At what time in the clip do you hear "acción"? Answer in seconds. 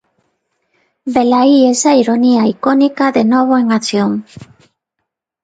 3.77-4.11